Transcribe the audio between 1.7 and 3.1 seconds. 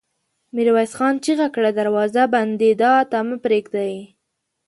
دروازه بندېدا